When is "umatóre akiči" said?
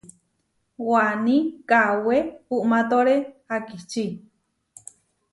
2.57-4.05